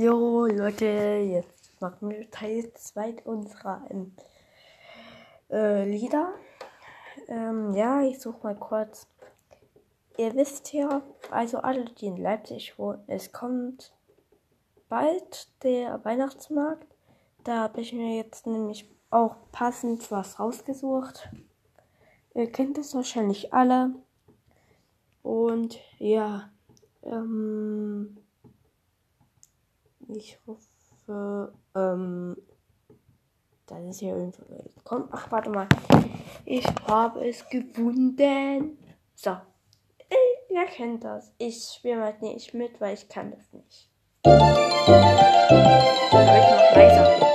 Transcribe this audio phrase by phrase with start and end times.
[0.00, 4.12] Jo, Leute, jetzt machen wir Teil 2 unserer ähm,
[5.50, 6.34] äh, Lieder.
[7.26, 9.08] Ähm, ja, ich suche mal kurz.
[10.16, 13.92] Ihr wisst ja, also alle, die in Leipzig wohnen, es kommt
[14.88, 16.86] bald der Weihnachtsmarkt.
[17.42, 21.28] Da habe ich mir jetzt nämlich auch passend was rausgesucht.
[22.34, 23.96] Ihr kennt es wahrscheinlich alle.
[25.24, 26.50] Und ja,
[27.02, 28.17] ähm,
[30.08, 32.36] ich hoffe, ähm,
[33.66, 34.42] das ist hier irgendwo
[34.84, 35.68] Komm, ach, warte mal.
[36.44, 38.78] Ich habe es gefunden.
[39.14, 39.36] So.
[40.50, 41.32] Ihr kennt das.
[41.36, 43.90] Ich spiele halt nicht mit, weil ich kann das nicht.
[44.22, 44.38] Aber
[46.36, 47.27] ich mach leiser.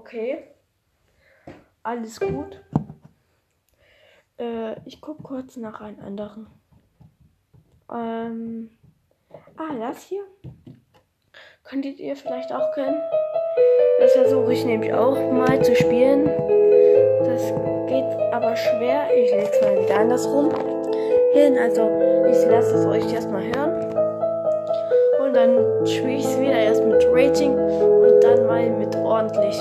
[0.00, 0.44] Okay.
[1.82, 2.60] Alles gut.
[4.38, 6.46] Äh, ich gucke kurz nach einem anderen.
[7.92, 8.70] Ähm.
[9.56, 10.24] Ah, das hier.
[11.62, 13.00] Könntet ihr vielleicht auch kennen?
[14.00, 16.24] Das versuche ich nämlich auch mal zu spielen.
[16.24, 17.46] Das
[17.86, 19.08] geht aber schwer.
[19.14, 20.50] Ich lege es mal wieder andersrum
[21.32, 21.58] hin.
[21.58, 21.82] Also
[22.28, 23.90] ich lasse es euch erstmal hören.
[25.20, 29.60] Und dann spiele ich es wieder erst mit Rating und dann mal mit ordentlich.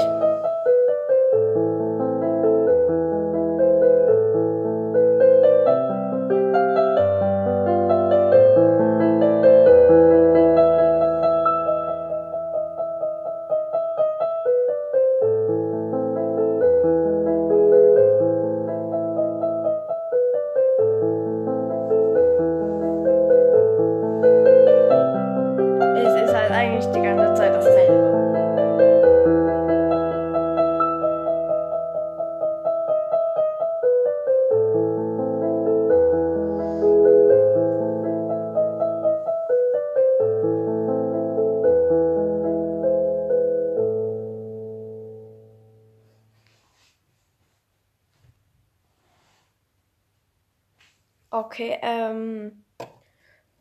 [51.40, 52.66] Okay, ähm,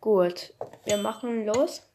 [0.01, 0.53] gut.
[0.85, 1.88] Wir machen los.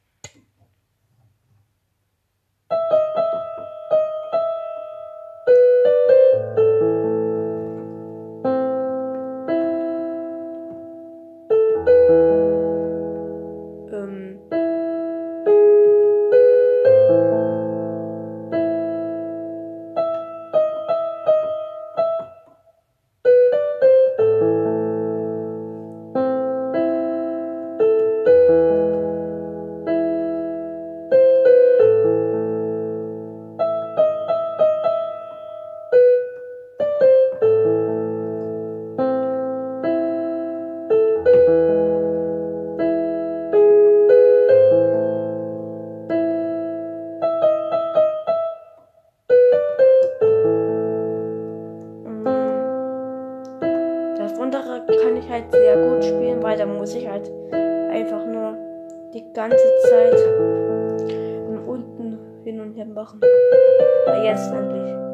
[62.93, 63.19] Machen.
[64.05, 65.12] Na jetzt endlich.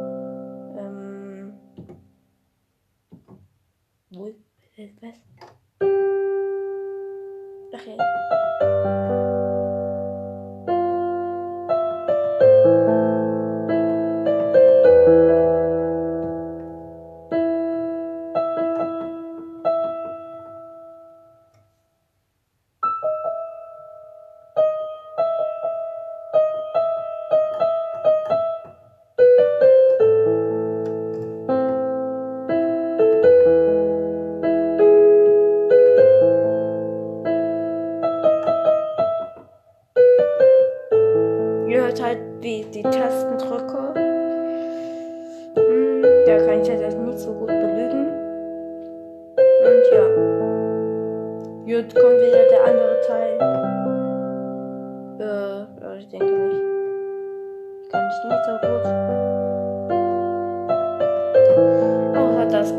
[42.79, 43.93] die Tasten drücke.
[45.55, 48.07] Hm, da kann ich das nicht so gut belügen.
[49.65, 50.05] Und ja.
[51.65, 53.37] Gut, kommt wieder der andere Teil.
[55.19, 56.61] Äh, ich denke nicht.
[57.91, 58.85] Kann ich nicht so gut.
[62.15, 62.73] Oh, hat das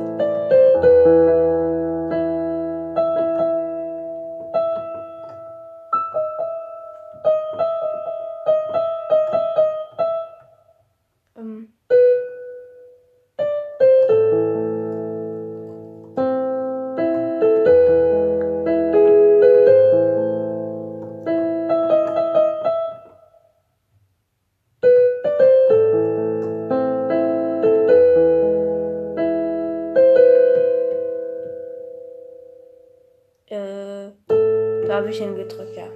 [33.51, 35.89] Äh, da habe ich hingedrückt, ja.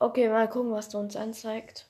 [0.00, 1.88] Okay, mal gucken, was du uns anzeigt.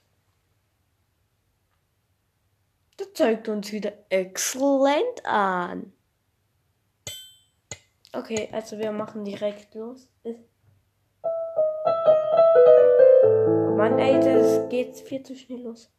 [2.98, 5.92] Das zeigt uns wieder exzellent an.
[8.12, 10.08] Okay, also wir machen direkt los.
[10.22, 10.40] Ist
[13.76, 15.90] Mann, ey, das geht viel zu schnell los.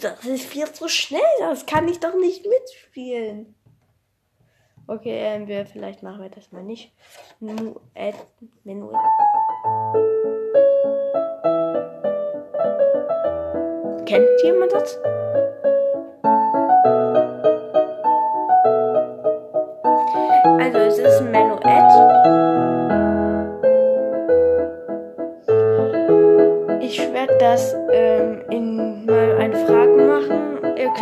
[0.00, 1.20] Das ist viel zu schnell.
[1.40, 3.54] Das kann ich doch nicht mitspielen.
[4.86, 6.92] Okay, ähm, wir, vielleicht machen wir das mal nicht.
[7.40, 8.12] Nu, äh,
[8.64, 8.88] Menü.
[14.06, 14.98] Kennt jemand das?
[20.58, 21.92] Also es ist ein Menuett.
[26.80, 28.27] Ich werde das ähm,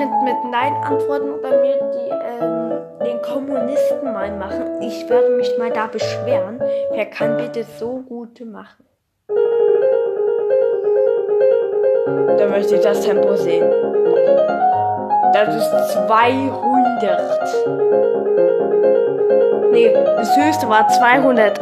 [0.06, 2.72] könnt mit Nein antworten oder mir die, ähm,
[3.04, 4.82] den Kommunisten mal machen.
[4.82, 6.60] Ich werde mich mal da beschweren.
[6.92, 8.84] Wer kann bitte so gute machen?
[12.38, 13.68] Da möchte ich das Tempo sehen.
[15.32, 15.70] Das ist
[16.06, 17.20] 200.
[19.72, 21.60] Nee, das höchste war 280.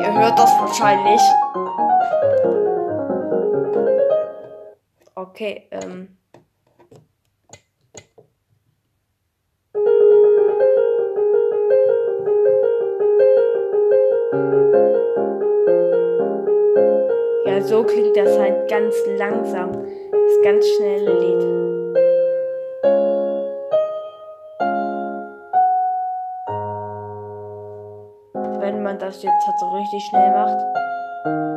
[0.00, 1.20] Ihr hört das wahrscheinlich.
[5.22, 6.08] Okay, ähm.
[17.46, 19.70] Ja, so klingt das halt ganz langsam.
[19.70, 21.42] Das ganz schnelle Lied.
[28.60, 31.51] Wenn man das jetzt halt so richtig schnell macht.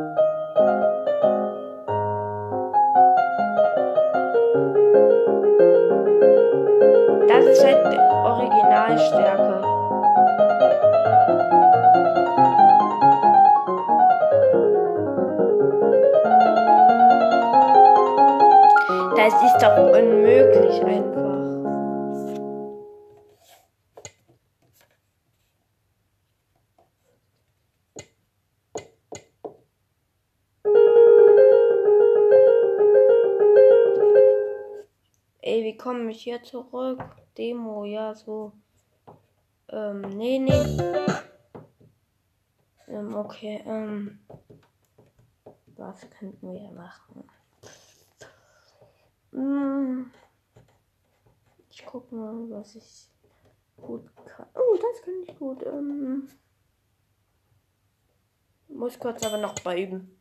[35.66, 37.02] Wie komme ich hier zurück?
[37.36, 38.52] Demo, ja, so.
[39.68, 40.64] Ähm, nee, nee.
[42.86, 44.20] Ähm, okay, ähm.
[45.76, 47.28] Was könnten wir machen?
[49.32, 50.12] Hm.
[51.68, 53.08] Ich guck mal, was ich
[53.76, 54.46] gut kann.
[54.54, 55.66] Oh, das kann ich gut.
[55.66, 56.28] Ähm.
[58.68, 60.16] Muss kurz aber noch mal üben.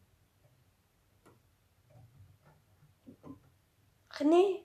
[4.09, 4.64] Ach nee.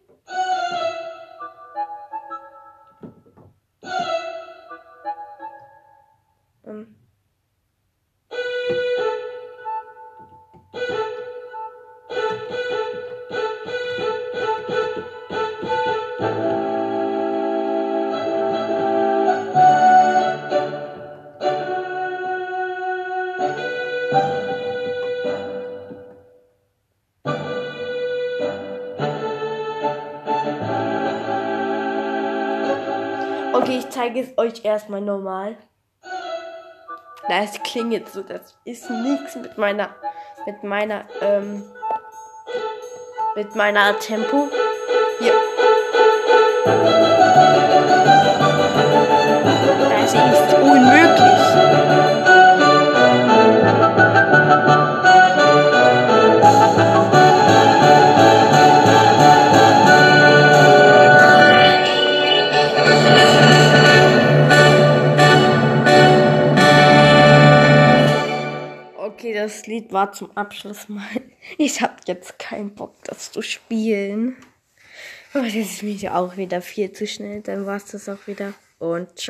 [6.71, 6.95] Ähm.
[33.53, 35.57] Okay, ich zeige es euch erstmal normal.
[37.30, 39.94] Das klingt jetzt so, das ist nichts mit meiner,
[40.46, 41.62] mit meiner, ähm,
[43.37, 44.49] mit meiner Tempo.
[45.20, 45.34] Hier.
[49.90, 52.10] Das ist unmöglich.
[69.80, 71.06] Lied war zum Abschluss mal.
[71.56, 74.37] Ich habe jetzt keinen Bock, das zu spielen.
[75.32, 77.40] Aber das ist mir auch wieder viel zu schnell.
[77.40, 78.52] Dann war es das auch wieder.
[78.78, 79.28] Und ciao.